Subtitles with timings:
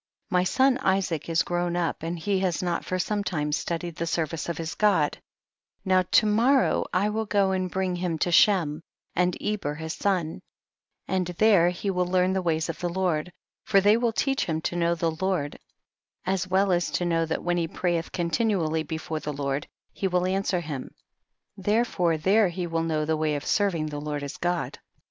[0.31, 0.31] 5.
[0.31, 4.07] My son Isaac is grown up and he has not for some time studied the
[4.07, 5.19] service of his God,
[5.85, 8.81] now to morrow I will go and bring him to Shem,
[9.15, 10.41] and Eber his son,
[11.07, 13.31] and there he will learn the ways of the Lord,
[13.63, 15.59] for they will teach him to know the Lord
[16.25, 20.25] as well as to know that when he prayeth continually before the Lord, he will
[20.25, 20.95] answer him,
[21.55, 24.79] therefore there he will know the way of serving the Lord his God.